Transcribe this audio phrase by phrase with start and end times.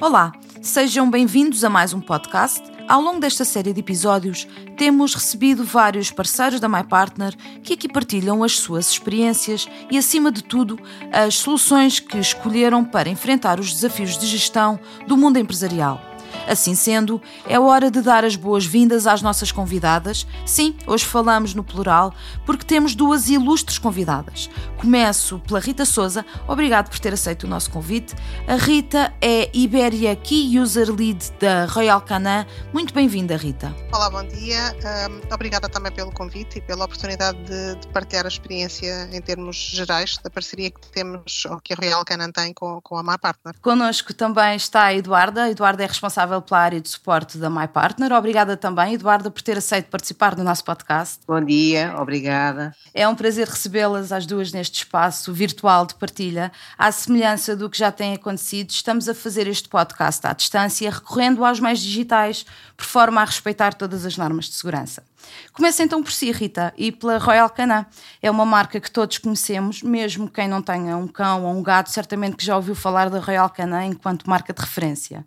[0.00, 2.62] Olá, sejam bem-vindos a mais um podcast.
[2.86, 7.34] Ao longo desta série de episódios, temos recebido vários parceiros da MyPartner
[7.64, 10.78] que aqui partilham as suas experiências e, acima de tudo,
[11.12, 16.07] as soluções que escolheram para enfrentar os desafios de gestão do mundo empresarial.
[16.46, 20.26] Assim sendo, é hora de dar as boas-vindas às nossas convidadas.
[20.46, 22.14] Sim, hoje falamos no plural,
[22.46, 24.48] porque temos duas ilustres convidadas.
[24.78, 28.14] Começo pela Rita Souza, obrigado por ter aceito o nosso convite.
[28.46, 32.46] A Rita é Iberia Key User Lead da Royal Canin.
[32.72, 33.74] Muito bem-vinda, Rita.
[33.92, 34.74] Olá, bom dia.
[35.08, 39.56] Um, obrigada também pelo convite e pela oportunidade de, de, partilhar a experiência em termos
[39.56, 43.54] gerais da parceria que temos, ou que a Royal Canin tem com, com a Partner.
[43.60, 45.44] Connosco também está a Eduarda.
[45.44, 48.12] A Eduarda é responsável responsável pela área de suporte da My Partner.
[48.12, 51.20] Obrigada também, Eduarda, por ter aceito participar do nosso podcast.
[51.26, 52.74] Bom dia, obrigada.
[52.92, 56.50] É um prazer recebê-las as duas neste espaço virtual de partilha.
[56.76, 61.44] À semelhança do que já tem acontecido, estamos a fazer este podcast à distância, recorrendo
[61.44, 62.44] aos meios digitais,
[62.76, 65.04] por forma a respeitar todas as normas de segurança.
[65.52, 67.84] Começa então por si, Rita, e pela Royal Canin.
[68.22, 71.90] É uma marca que todos conhecemos, mesmo quem não tenha um cão ou um gato,
[71.90, 75.24] certamente que já ouviu falar da Royal Canin enquanto marca de referência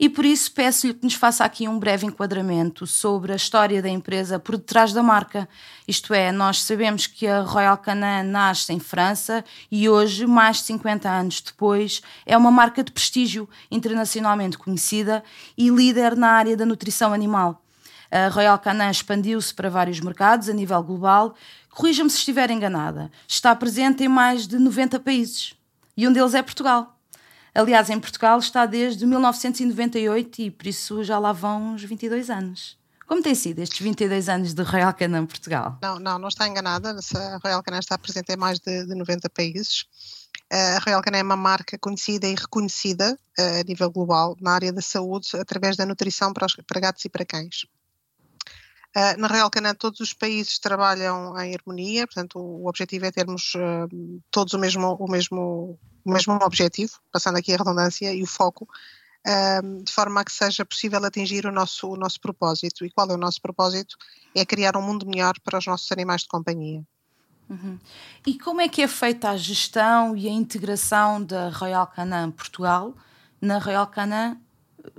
[0.00, 3.88] e por isso peço-lhe que nos faça aqui um breve enquadramento sobre a história da
[3.90, 5.46] empresa por detrás da marca.
[5.86, 10.62] Isto é, nós sabemos que a Royal Canin nasce em França e hoje, mais de
[10.62, 15.22] 50 anos depois, é uma marca de prestígio internacionalmente conhecida
[15.54, 17.62] e líder na área da nutrição animal.
[18.10, 21.34] A Royal Canin expandiu-se para vários mercados a nível global.
[21.68, 23.10] Corrija-me se estiver enganada.
[23.28, 25.54] Está presente em mais de 90 países.
[25.94, 26.99] E um deles é Portugal.
[27.54, 32.78] Aliás, em Portugal está desde 1998 e por isso já lá vão uns 22 anos.
[33.06, 35.78] Como tem sido estes 22 anos de Royal Canin Portugal?
[35.82, 36.90] Não, não, não está enganada.
[36.90, 39.84] A Royal Canin está presente em mais de, de 90 países.
[40.48, 44.80] A Royal Canin é uma marca conhecida e reconhecida a nível global na área da
[44.80, 47.66] saúde através da nutrição para, os, para gatos e para cães.
[48.96, 53.12] Uh, na Royal Canin todos os países trabalham em harmonia, portanto o, o objetivo é
[53.12, 53.88] termos uh,
[54.32, 55.78] todos o mesmo, o mesmo
[56.10, 58.68] mesmo objetivo, passando aqui a redundância e o foco,
[59.62, 62.84] um, de forma a que seja possível atingir o nosso, o nosso propósito.
[62.84, 63.96] E qual é o nosso propósito?
[64.34, 66.82] É criar um mundo melhor para os nossos animais de companhia.
[67.48, 67.78] Uhum.
[68.26, 72.94] E como é que é feita a gestão e a integração da Royal Canin Portugal
[73.40, 74.38] na Royal Canin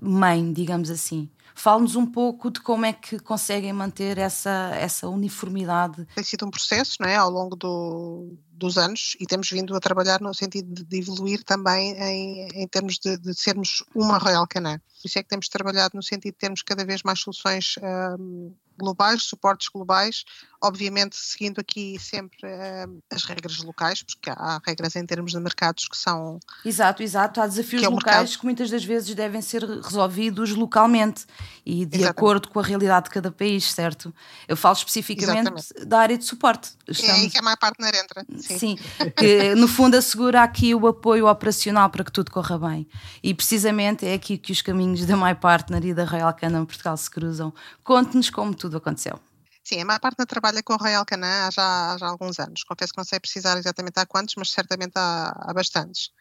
[0.01, 1.29] mãe, digamos assim?
[1.55, 6.05] Fale-nos um pouco de como é que conseguem manter essa, essa uniformidade.
[6.15, 9.79] Tem sido um processo não é, ao longo do, dos anos e temos vindo a
[9.79, 14.77] trabalhar no sentido de, evoluir também em, em termos de, de, sermos uma Royal Canin.
[14.77, 17.75] Por isso é que temos trabalhado no sentido de termos cada vez mais soluções
[18.19, 20.23] um, globais, suportes globais,
[20.61, 25.87] obviamente seguindo aqui sempre uh, as regras locais, porque há regras em termos de mercados
[25.87, 26.39] que são.
[26.63, 27.41] Exato, exato.
[27.41, 28.39] Há desafios é locais mercado.
[28.39, 31.25] que muitas das vezes devem ser resolvidos localmente
[31.65, 32.09] e de Exatamente.
[32.09, 34.13] acordo com a realidade de cada país, certo?
[34.47, 35.85] Eu falo especificamente Exatamente.
[35.85, 36.71] da área de suporte.
[36.87, 37.11] Estamos...
[37.11, 38.25] É aí que a My Partner entra.
[38.37, 38.57] Sim.
[38.57, 38.75] Sim,
[39.17, 42.87] que no fundo assegura aqui o apoio operacional para que tudo corra bem.
[43.23, 46.95] E precisamente é aqui que os caminhos da My Partner e da Royal Canin Portugal
[46.95, 47.53] se cruzam.
[47.83, 49.19] Conte-nos como tudo aconteceu.
[49.63, 52.63] Sim, a minha partner trabalha com a Royal Canin há já, há já alguns anos.
[52.63, 56.11] Confesso que não sei precisar exatamente há quantos, mas certamente há, há bastantes.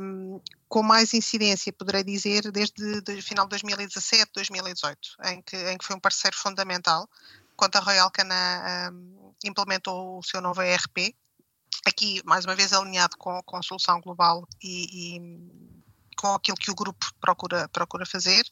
[0.00, 5.78] Um, com mais incidência, poderei dizer, desde o final de 2017, 2018, em que, em
[5.78, 7.08] que foi um parceiro fundamental,
[7.56, 8.32] quando a Royal Canin
[8.92, 11.14] um, implementou o seu novo ERP,
[11.86, 15.20] aqui, mais uma vez, alinhado com, com a solução global e, e
[16.16, 18.42] com aquilo que o grupo procura, procura fazer,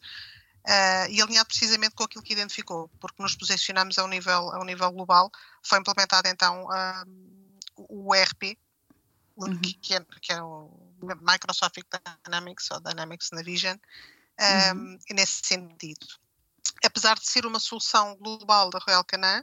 [0.66, 4.60] Uh, e alinhado precisamente com aquilo que identificou, porque nos posicionamos a um nível, a
[4.60, 5.30] um nível global.
[5.62, 6.66] Foi implementado então
[7.76, 8.58] o ERP,
[9.36, 9.60] uhum.
[9.60, 11.78] que, é, que, é, o Microsoft
[12.24, 13.76] Dynamics ou Dynamics Navision,
[14.38, 14.98] um, uhum.
[15.12, 16.06] nesse sentido.
[16.84, 19.42] Apesar de ser uma solução global da Royal Canin,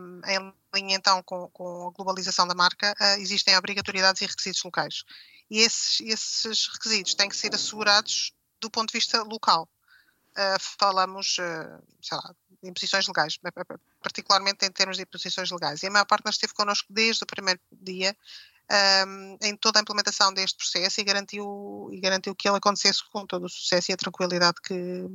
[0.00, 4.62] um, em linha então com, com a globalização da marca, uh, existem obrigatoriedades e requisitos
[4.64, 5.04] locais.
[5.48, 9.68] E esses, esses requisitos têm que ser assegurados do ponto de vista local
[10.60, 13.38] falamos, uh, sei lá, de imposições legais,
[14.02, 15.82] particularmente em termos de imposições legais.
[15.82, 18.16] E a maior parte nós esteve connosco desde o primeiro dia
[19.06, 23.26] um, em toda a implementação deste processo e garantiu, e garantiu que ele acontecesse com
[23.26, 25.06] todo o sucesso e a tranquilidade que,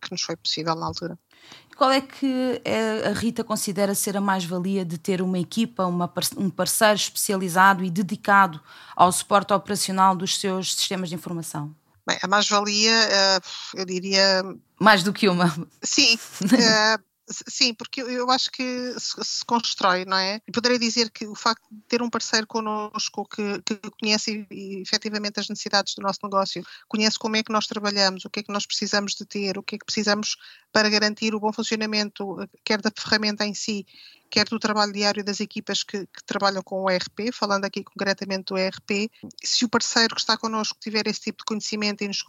[0.00, 1.18] que nos foi possível na altura.
[1.76, 6.10] Qual é que é, a Rita considera ser a mais-valia de ter uma equipa, uma,
[6.36, 8.60] um parceiro especializado e dedicado
[8.94, 11.74] ao suporte operacional dos seus sistemas de informação?
[12.06, 14.42] Bem, a mais-valia, uh, eu diria.
[14.78, 15.54] Mais do que uma.
[15.82, 16.18] Sim.
[16.44, 20.40] Uh, Sim, porque eu acho que se, constrói, não é?
[20.46, 24.82] E poderei dizer que o facto de ter um parceiro connosco que, que conhece e,
[24.82, 28.42] efetivamente as necessidades do nosso negócio, conhece como é que nós trabalhamos, o que é
[28.42, 30.36] que nós precisamos de ter, o que é que precisamos
[30.70, 33.86] para garantir o bom funcionamento, quer da ferramenta em si,
[34.34, 38.46] quer do trabalho diário das equipas que, que, trabalham com o ERP, falando aqui concretamente
[38.46, 39.08] do ERP,
[39.40, 42.24] se o parceiro que está connosco tiver esse tipo de conhecimento e nos,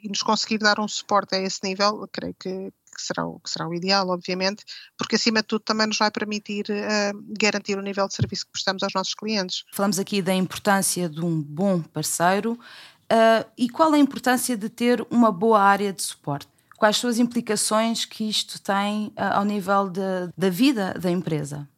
[0.00, 3.50] e nos conseguir dar um suporte a esse nível, creio que, que será, o, que
[3.50, 4.64] será o ideal, obviamente,
[4.96, 8.52] porque acima de tudo também nos vai permitir uh, garantir o nível de serviço que
[8.52, 9.64] prestamos aos nossos clientes.
[9.72, 15.04] Falamos aqui da importância de um bom parceiro uh, e qual a importância de ter
[15.10, 16.59] uma boa área de suporte?
[16.80, 20.00] Quais são as implicações que isto tem uh, ao nível de,
[20.34, 21.68] da vida da empresa?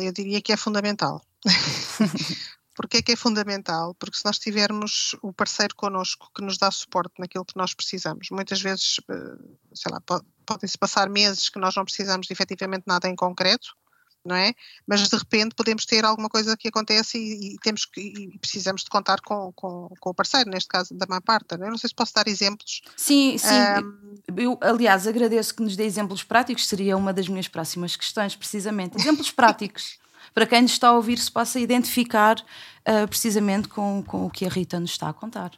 [0.00, 1.20] eu diria que é fundamental.
[2.76, 3.96] Porquê é que é fundamental?
[3.96, 8.28] Porque se nós tivermos o parceiro connosco que nos dá suporte naquilo que nós precisamos,
[8.30, 9.00] muitas vezes,
[9.74, 10.00] sei lá,
[10.46, 13.74] podem-se passar meses que nós não precisamos de efetivamente nada em concreto,
[14.24, 14.54] não é?
[14.86, 18.82] Mas de repente podemos ter alguma coisa que acontece e, e temos que, e precisamos
[18.82, 21.52] de contar com, com, com, o parceiro, neste caso da minha parte.
[21.52, 22.82] Eu não sei se posso dar exemplos.
[22.96, 23.48] Sim, sim.
[23.82, 28.36] Um, eu, aliás, agradeço que nos dê exemplos práticos, seria uma das minhas próximas questões,
[28.36, 28.96] precisamente.
[28.98, 29.98] Exemplos práticos.
[30.34, 34.44] Para quem nos está a ouvir, se possa identificar uh, precisamente com, com o que
[34.44, 35.52] a Rita nos está a contar.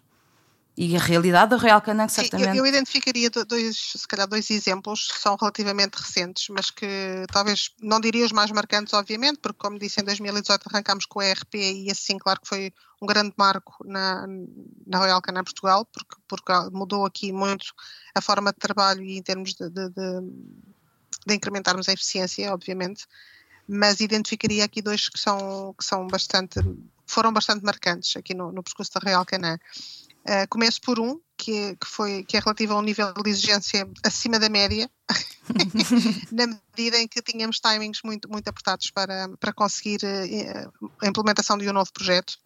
[0.82, 2.56] E a realidade da Real Canan, certamente.
[2.56, 6.86] Eu, eu, identificaria dois, se calhar, dois exemplos que são relativamente recentes, mas que
[7.30, 11.26] talvez não diria os mais marcantes, obviamente, porque, como disse, em 2018 arrancámos com a
[11.26, 12.72] ERP e assim, claro que foi
[13.02, 14.26] um grande marco na,
[14.86, 17.74] na Royal Canan Portugal, porque, porque mudou aqui muito
[18.14, 20.20] a forma de trabalho e em termos de, de, de,
[21.26, 23.04] de incrementarmos a eficiência, obviamente.
[23.68, 26.58] Mas identificaria aqui dois que são, que são bastante,
[27.06, 29.58] foram bastante marcantes aqui no, no percurso da Real Canan.
[30.26, 33.88] Uh, começo por um, que que, foi, que é relativo a um nível de exigência
[34.04, 34.90] acima da média,
[36.30, 41.56] na medida em que tínhamos timings muito, muito apertados para, para conseguir uh, a implementação
[41.56, 42.38] de um novo projeto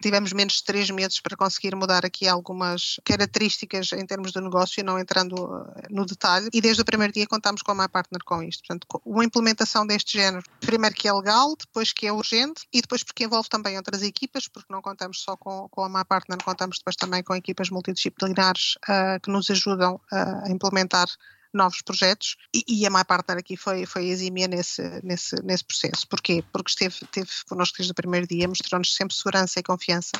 [0.00, 4.84] tivemos menos de três meses para conseguir mudar aqui algumas características em termos de negócio,
[4.84, 5.34] não entrando
[5.76, 8.62] eh, no detalhe, e desde o primeiro dia contamos com a MyPartner com isto.
[8.66, 13.02] Portanto, uma implementação deste género, primeiro que é legal, depois que é urgente e depois
[13.02, 16.96] porque envolve também outras equipas, porque não contamos só com, com a MyPartner, contamos depois
[16.96, 21.06] também com equipas multidisciplinares uh, que nos ajudam uh, a implementar
[21.52, 26.06] novos projetos e, e a MyPartner aqui foi, foi exímia nesse, nesse, nesse processo.
[26.08, 26.44] Porquê?
[26.52, 30.12] Porque esteve, esteve connosco desde o primeiro dia, mostrou-nos sempre segurança e confiança.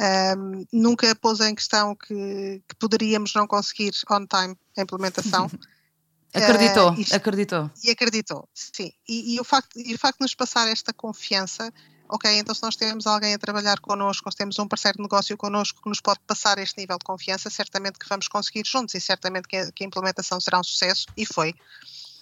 [0.00, 5.48] Um, nunca pôs em questão que, que, poderíamos não conseguir on time a implementação.
[6.34, 7.70] acreditou, uh, acreditou.
[7.82, 8.92] E acreditou, sim.
[9.08, 11.72] E, e, o facto, e o facto de nos passar esta confiança
[12.08, 15.36] ok, então se nós temos alguém a trabalhar connosco, se temos um parceiro de negócio
[15.36, 19.00] connosco que nos pode passar este nível de confiança, certamente que vamos conseguir juntos e
[19.00, 21.54] certamente que a, que a implementação será um sucesso e foi.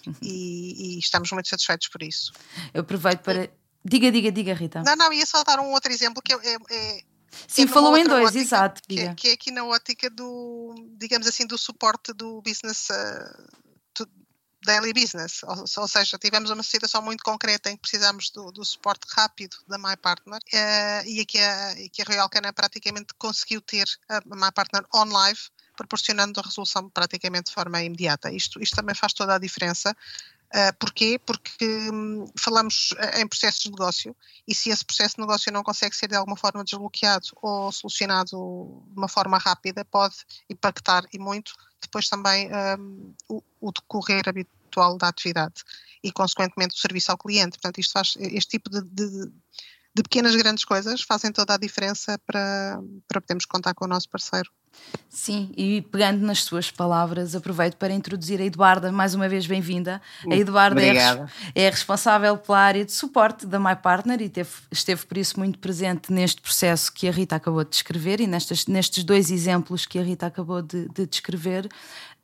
[0.07, 0.15] Uhum.
[0.23, 2.33] E, e, estamos muito satisfeitos por isso.
[2.75, 3.51] Eu aproveito para.
[3.85, 4.83] Diga, diga, diga, Rita.
[4.85, 7.03] Não, não, ia só dar um outro exemplo que é, é, é
[7.49, 8.83] Sim, é falou em dois, ótica, exato.
[8.87, 13.63] Que, é, que, é aqui na ótica do, digamos assim, do suporte do business uh,
[14.65, 18.65] daily business, ou, ou, seja, tivemos uma situação muito concreta em que precisamos do, do
[18.65, 23.87] suporte rápido da MyPartner uh, e aqui a, que a Royal Canin praticamente conseguiu ter
[24.09, 25.41] a MyPartner on live,
[25.77, 28.31] proporcionando a resolução praticamente de forma imediata.
[28.31, 29.97] Isto, isto também faz toda a diferença.
[30.55, 31.19] Uh, porquê?
[31.19, 34.15] Porque hum, falamos em processos de negócio
[34.47, 38.29] e se esse processo de negócio não consegue ser de alguma forma desbloqueado ou solucionado
[38.89, 40.15] de uma forma rápida, pode
[40.51, 42.49] impactar e muito depois também
[42.79, 45.63] um, o, o, decorrer habitual da atividade
[46.03, 47.59] e, consequentemente, o serviço ao cliente.
[47.59, 49.33] Portanto, isto faz, este tipo de, de,
[49.95, 54.09] de pequenas grandes coisas fazem toda a diferença para, para podermos contar com o nosso
[54.09, 54.51] parceiro.
[55.09, 60.01] Sim, e pegando nas suas palavras, aproveito para introduzir a Eduarda, mais uma vez bem-vinda.
[60.29, 60.97] A Eduarda é,
[61.55, 66.11] é, responsável pela área de suporte da MyPartner e teve, esteve por isso muito presente
[66.11, 70.03] neste processo que a Rita acabou de descrever e nestes, nestes dois exemplos que a
[70.03, 71.69] Rita acabou de, de descrever.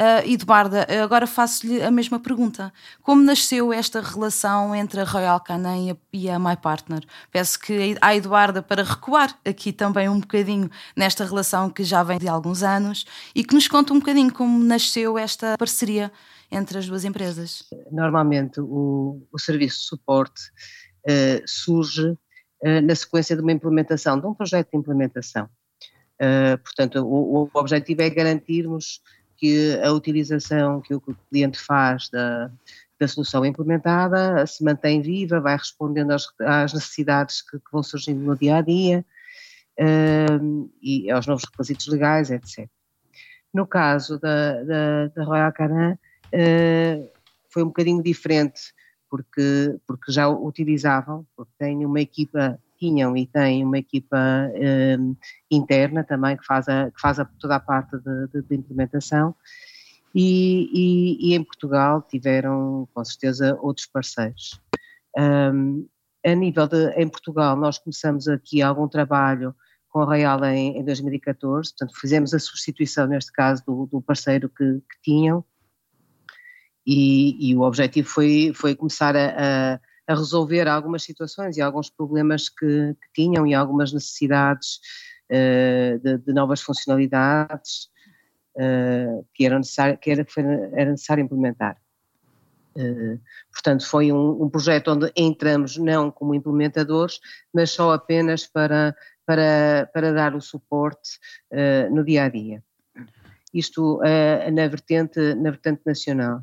[0.01, 2.73] Uh, Eduarda, agora faço-lhe a mesma pergunta.
[3.03, 7.03] Como nasceu esta relação entre a Royal Canin e a, a MyPartner?
[7.33, 12.17] Peço que a Eduarda para recuar aqui também um bocadinho nesta relação que já vem
[12.17, 16.13] de alguns anos e que nos conte um bocadinho como nasceu esta parceria
[16.49, 17.65] entre as duas empresas.
[17.91, 20.43] Normalmente o, o serviço de suporte
[21.09, 25.49] uh, surge uh, na sequência de uma implementação, de um projeto de implementação.
[26.63, 29.01] portanto, o, o objetivo é garantirmos
[29.39, 32.51] que a utilização que o cliente faz da,
[32.99, 38.21] da solução implementada se mantém viva, vai respondendo às, às necessidades que, que, vão surgindo
[38.21, 39.05] no dia a dia
[39.79, 42.69] uh, e aos novos requisitos legais, etc.
[43.55, 47.11] No caso da, da, da Royal Canin, uh,
[47.51, 48.75] foi um bocadinho diferente,
[49.09, 54.17] porque, porque já utilizavam, porque têm uma equipa, tinham e têm uma equipa
[54.99, 55.17] um,
[55.51, 59.35] interna também que faz, a, que faz a, toda a parte de, de implementação.
[60.15, 64.61] E, e, e, em Portugal tiveram com certeza outros parceiros.
[65.17, 65.87] Um,
[66.25, 69.55] a nível de, em Portugal, nós começamos aqui algum trabalho
[69.89, 74.49] com a Real em, em 2014, portanto fizemos a substituição, neste caso, do, do parceiro
[74.49, 75.45] que, que tinham,
[76.87, 81.91] e, e, o objetivo foi, foi começar a, a, a, resolver algumas situações e alguns
[81.91, 84.81] problemas que, que tinham e algumas necessidades
[85.31, 87.91] uh, de, de, novas funcionalidades
[88.57, 90.27] uh, que, era necessário, que era,
[90.73, 91.77] era necessário implementar.
[92.77, 93.21] Uh,
[93.53, 97.21] portanto, foi um, um, projeto onde entramos não como implementadores,
[97.53, 98.97] mas só apenas para,
[99.27, 101.19] para, para dar o suporte
[101.91, 102.63] no dia a dia.
[103.53, 104.01] Isto
[104.53, 106.43] na, vertente, na vertente nacional.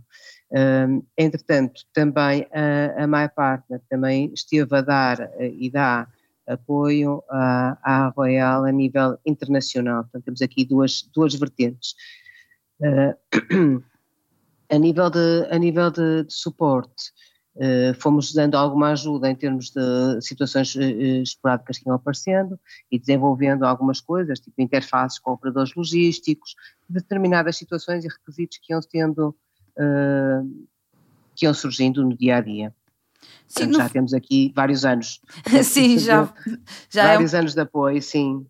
[1.17, 6.07] Entretanto, também a, a MyPartner também esteve a dar e dá
[6.47, 10.03] apoio à, à Royal a nível internacional.
[10.03, 11.95] Portanto, temos aqui duas, duas vertentes.
[14.69, 17.11] A nível de, a nível de, de suporte,
[17.55, 20.81] uh, fomos dando alguma ajuda em termos de situações uh,
[21.21, 22.59] esporádicas que iam aparecendo
[22.91, 26.55] e desenvolvendo algumas coisas, tipo interfaces com operadores logísticos,
[26.89, 29.35] determinadas situações e requisitos que iam tendo,
[29.77, 30.67] uh,
[31.35, 32.73] que iam surgindo no dia a dia.
[33.47, 33.77] Sim, Portanto, no...
[33.79, 35.21] Já temos aqui vários anos.
[35.63, 36.33] sim, já,
[36.89, 37.39] já vários é um...
[37.41, 38.45] anos de apoio, sim.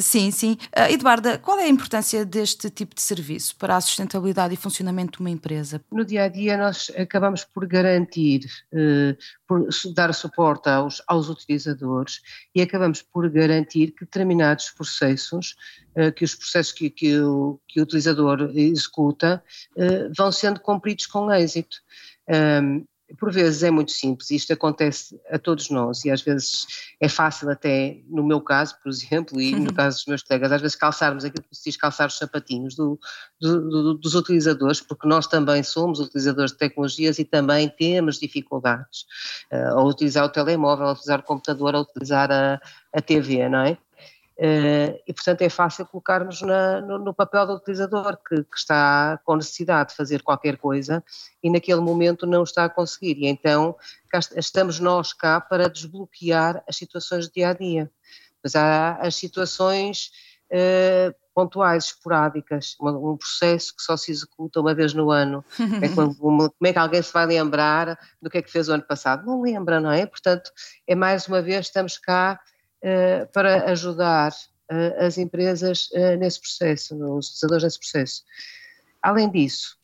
[0.00, 0.56] Sim, sim.
[0.76, 5.18] Uh, Eduarda, qual é a importância deste tipo de serviço para a sustentabilidade e funcionamento
[5.18, 5.80] de uma empresa?
[5.90, 12.20] No dia a dia, nós acabamos por garantir, uh, por dar suporte aos, aos utilizadores
[12.54, 15.56] e acabamos por garantir que determinados processos,
[15.96, 19.42] uh, que os processos que, que, o, que o utilizador executa,
[20.16, 21.78] vão sendo cumpridos com êxito.
[22.28, 22.84] Um,
[23.16, 26.66] por vezes é muito simples, isto acontece a todos nós e às vezes
[27.00, 30.60] é fácil até, no meu caso, por exemplo, e no caso dos meus colegas, às
[30.60, 32.98] vezes calçarmos aquilo que se diz calçar os sapatinhos do,
[33.40, 39.06] do, do, dos utilizadores, porque nós também somos utilizadores de tecnologias e também temos dificuldades
[39.52, 42.60] uh, a utilizar o telemóvel, a utilizar o computador, a utilizar a,
[42.92, 43.78] a TV, não é?
[44.38, 49.18] Uh, e, portanto, é fácil colocarmos na, no, no, papel do utilizador que, que, está
[49.24, 51.02] com necessidade de fazer qualquer coisa
[51.42, 53.16] e naquele momento não está a conseguir.
[53.18, 53.74] E então
[54.36, 57.90] estamos nós cá para desbloquear as situações do dia a dia.
[58.40, 60.12] Mas há as situações
[60.52, 65.44] uh, pontuais, esporádicas, um, processo que só se executa uma vez no ano.
[65.82, 68.72] é como, como é que alguém se vai lembrar do que é que fez o
[68.72, 69.26] ano passado?
[69.26, 70.06] Não lembra, não é?
[70.06, 70.52] Portanto,
[70.86, 72.57] é mais uma vez, estamos cá eh,
[73.32, 74.32] para ajudar
[74.70, 78.22] eh, as empresas eh, nesse processo, os utilizadores nesse processo.
[79.02, 79.78] Além disso,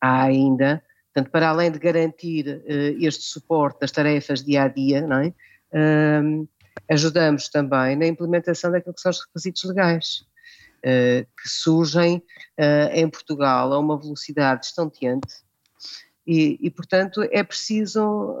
[0.00, 0.82] há ainda,
[1.12, 2.62] portanto, para além de garantir
[3.00, 5.32] este suporte das tarefas dia a dia, não é?
[6.88, 10.24] Ajudamos também na implementação daquilo que são os requisitos legais,
[10.82, 12.22] que surgem
[12.92, 15.34] em Portugal a uma velocidade estonteante
[16.26, 18.36] e, e portanto, é preciso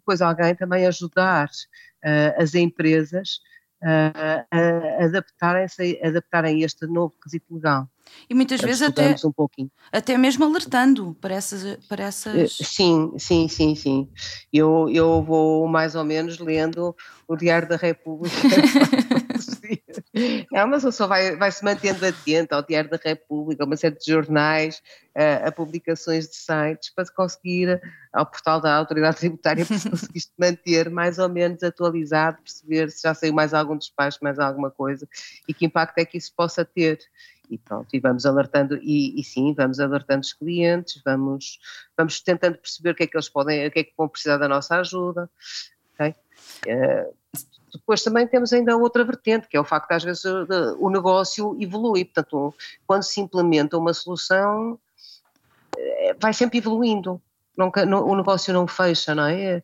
[0.00, 3.40] depois alguém também ajudar uh, as empresas
[3.82, 7.88] uh, a adaptarem-se adaptarem este novo requisito legal.
[8.28, 12.56] E muitas vezes até, um até mesmo alertando para essas, para essas.
[12.56, 14.08] Sim, sim, sim, sim.
[14.52, 16.94] Eu, eu vou mais ou menos lendo
[17.28, 18.36] o Diário da República
[20.50, 23.76] Não, mas a pessoa vai, vai se mantendo atenta ao Diário da República, a uma
[23.76, 24.82] série de jornais,
[25.14, 27.80] a, a, publicações de sites, para conseguir,
[28.12, 33.14] ao portal da Autoridade Tributária, para conseguir manter mais ou menos atualizado, perceber se já
[33.14, 35.08] saiu mais algum despacho, mais alguma coisa,
[35.46, 36.98] e que impacto é que isso possa ter.
[37.48, 41.58] E pronto, e vamos alertando, e, e, sim, vamos alertando os clientes, vamos,
[41.96, 44.36] vamos tentando perceber o que é que eles podem, o que é que vão precisar
[44.36, 45.28] da nossa ajuda.
[45.94, 46.14] Okay?
[46.66, 47.14] Uh,
[47.72, 50.24] depois também temos ainda outra vertente, que é o facto de às vezes
[50.78, 52.52] o negócio evolui, portanto,
[52.84, 54.76] quando se implementa uma solução,
[55.78, 57.22] eh, vai sempre evoluindo,
[57.60, 59.62] Nunca, o negócio não fecha, não é?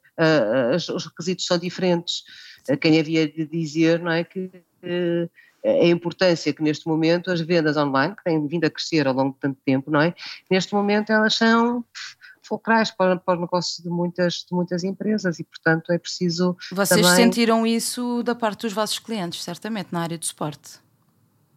[0.77, 2.25] Os requisitos são diferentes.
[2.79, 4.51] Quem havia de dizer, não é, que
[4.83, 5.29] eh,
[5.65, 9.33] a importância que neste momento as vendas online, que têm vindo a crescer ao longo
[9.33, 10.15] de tanto tempo, não é?
[10.51, 11.85] Neste momento elas são
[12.47, 16.57] fulcrais para, para o negócio de muitas, de muitas empresas e, portanto, é preciso.
[16.73, 17.17] Vocês também...
[17.17, 20.79] sentiram isso da parte dos vossos clientes, certamente, na área do suporte?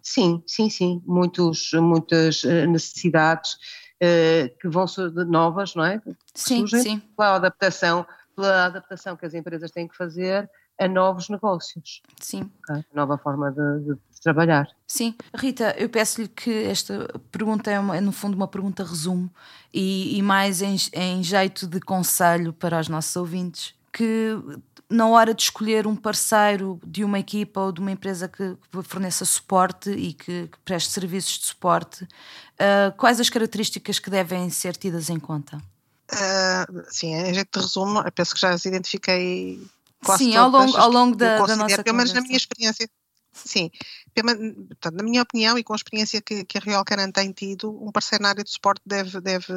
[0.02, 1.02] Sim, sim, sim.
[1.06, 6.00] Muitos, muitas eh, necessidades uh, que vão ser novas, não é?
[6.00, 7.02] Que sim, surgem sim.
[7.16, 8.06] Pela adaptação,
[8.36, 12.02] pela adaptação que as empresas têm que fazer a novos negócios.
[12.20, 12.50] Sim.
[12.64, 12.84] Okay?
[12.94, 14.70] Nova forma de, de, trabalhar.
[14.88, 19.30] Sim, Rita, eu peço-lhe que esta pergunta é, uma, é, no fundo uma pergunta resumo
[19.74, 24.36] e, e mais em, em jeito de conselho para os nossos ouvintes, que
[24.90, 28.84] na hora de escolher um parceiro de uma equipa ou de uma empresa que, que
[28.84, 34.50] forneça suporte e que, que, preste serviços de suporte, uh, quais as características que devem
[34.50, 35.58] ser tidas em conta?
[36.12, 39.62] Uh, sim, em jeito de resumo, eu penso que já as identifiquei
[40.04, 41.94] quase Sim, ao longo, ao longo da, da nossa conversa.
[41.94, 42.90] Mas na minha experiência,
[43.46, 43.70] sim,
[44.14, 47.72] portanto, na minha opinião e com a experiência que, que a Real Canan tem tido,
[47.84, 49.54] um parceiro na área de suporte deve, deve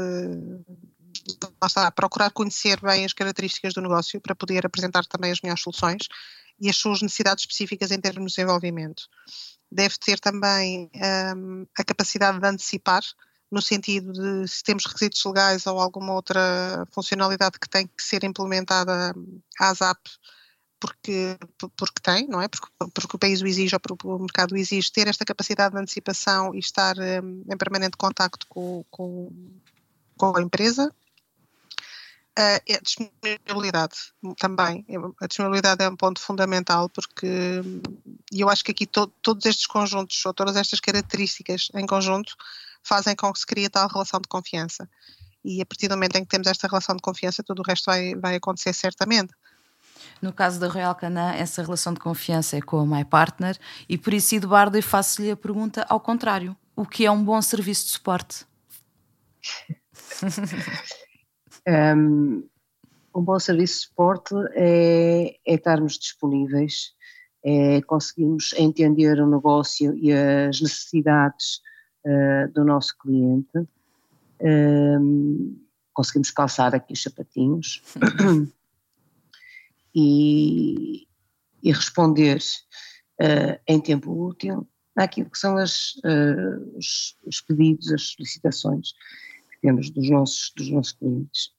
[1.64, 6.08] está, procurar conhecer bem as características do negócio para poder apresentar também as melhores soluções
[6.60, 9.04] e as suas necessidades específicas em termos de desenvolvimento.
[9.70, 10.90] Deve ter também
[11.36, 13.02] um, a capacidade de antecipar,
[13.50, 18.24] no sentido de se temos requisitos legais ou alguma outra funcionalidade que tem que ser
[18.24, 19.14] implementada
[19.60, 19.98] à ZAP,
[20.82, 21.38] porque,
[21.76, 22.48] porque tem, não é?
[22.48, 25.80] Porque, porque o país o exige ou o mercado o exige, ter esta capacidade de
[25.80, 29.30] antecipação e estar um, em permanente contacto com, com,
[30.16, 30.92] com a empresa
[32.34, 33.94] a disponibilidade
[34.38, 34.84] também.
[35.20, 37.60] A disponibilidade é um ponto fundamental porque
[38.32, 42.34] eu acho que aqui to, todos estes conjuntos ou todas estas características em conjunto
[42.82, 44.88] fazem com que se crie tal relação de confiança.
[45.44, 47.84] E a partir do momento em que temos esta relação de confiança, tudo o resto
[47.84, 49.34] vai, vai acontecer certamente.
[50.22, 53.98] No caso da Royal Canin, essa relação de confiança é com a My Partner e
[53.98, 57.86] por isso, Eduardo, eu faço-lhe a pergunta ao contrário: o que é um bom serviço
[57.86, 58.46] de suporte?
[61.64, 62.44] Um,
[63.14, 66.92] um bom serviço de suporte é, é estarmos disponíveis,
[67.44, 71.60] é conseguirmos entender o negócio e as necessidades
[72.04, 73.68] uh, do nosso cliente,
[74.40, 75.56] um,
[75.92, 77.80] conseguimos calçar aqui os sapatinhos
[79.94, 81.06] e,
[81.62, 82.38] e, responder
[83.20, 88.92] uh, em tempo útil naquilo que são as, uh, os, os pedidos, as solicitações
[89.62, 91.50] temos dos nossos, dos nossos clientes.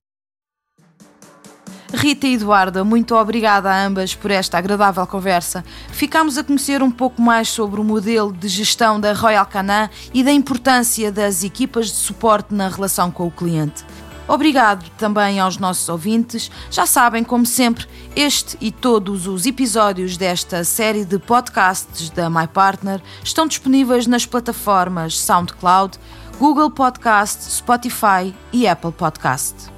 [1.94, 5.64] Rita e Eduarda, muito obrigada a ambas por esta agradável conversa.
[5.90, 10.24] Ficámos a conhecer um pouco mais sobre o modelo de gestão da Royal Canin e
[10.24, 13.86] da importância das equipas de suporte na relação com o cliente.
[14.28, 16.50] Obrigado também aos nossos ouvintes.
[16.72, 22.48] Já sabem, como sempre, este e todos os episódios desta série de podcasts da My
[22.48, 26.00] Partner estão disponíveis nas plataformas SoundCloud,
[26.40, 29.73] Google Podcast, Spotify e Apple Podcast.